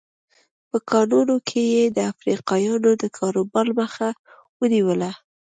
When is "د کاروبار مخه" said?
3.01-4.09